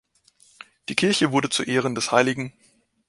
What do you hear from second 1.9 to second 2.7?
des hl.